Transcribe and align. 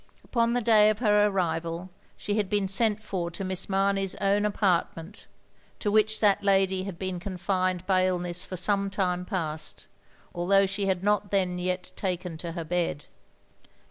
Upon 0.23 0.53
the 0.53 0.61
day 0.63 0.89
of 0.89 0.97
her 0.97 1.27
arrival 1.27 1.91
she 2.17 2.35
had 2.37 2.49
been 2.49 2.67
sent 2.67 3.03
for 3.03 3.29
to 3.29 3.43
Miss 3.43 3.69
Mamey's 3.69 4.15
own 4.15 4.45
apartment— 4.45 5.27
to 5.79 5.91
which 5.91 6.19
that 6.21 6.43
lady 6.43 6.85
had 6.85 6.97
been 6.97 7.19
confined 7.19 7.85
by 7.85 8.07
illness 8.07 8.43
for 8.43 8.57
some 8.57 8.89
time 8.89 9.25
past, 9.25 9.85
although 10.33 10.65
she 10.65 10.87
had 10.87 11.03
not 11.03 11.29
then 11.29 11.59
yet 11.59 11.91
taken 11.95 12.35
to 12.39 12.53
her 12.53 12.63
bed. 12.65 13.05